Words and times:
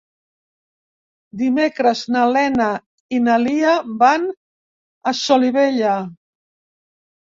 Dimecres 1.41 2.01
na 2.17 2.25
Lena 2.37 2.71
i 3.19 3.23
na 3.29 3.37
Lia 3.45 3.77
van 4.03 4.29
a 5.15 5.19
Solivella. 5.25 5.99